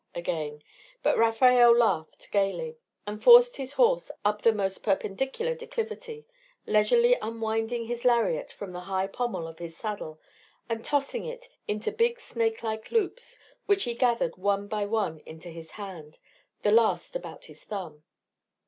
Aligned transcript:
again; 0.15 0.63
but 1.03 1.15
Rafael 1.15 1.77
laughed 1.77 2.31
gaily, 2.31 2.75
and 3.05 3.23
forced 3.23 3.57
his 3.57 3.73
horse 3.73 4.09
up 4.25 4.41
the 4.41 4.49
almost 4.49 4.81
perpendicular 4.81 5.53
declivity, 5.53 6.25
leisurely 6.65 7.15
unwinding 7.21 7.85
his 7.85 8.03
lariat 8.03 8.51
from 8.51 8.71
the 8.71 8.79
high 8.89 9.05
pommel 9.05 9.47
of 9.47 9.59
his 9.59 9.77
saddle, 9.77 10.19
and 10.67 10.83
tossing 10.83 11.23
it 11.25 11.49
into 11.67 11.91
big 11.91 12.19
snake 12.19 12.63
like 12.63 12.89
loops, 12.91 13.37
which 13.67 13.83
he 13.83 13.93
gathered 13.93 14.37
one 14.37 14.67
by 14.67 14.85
one 14.87 15.19
into 15.19 15.49
his 15.49 15.73
hand, 15.73 16.17
the 16.63 16.71
last 16.71 17.15
about 17.15 17.45
his 17.45 17.63
thumb. 17.63 18.01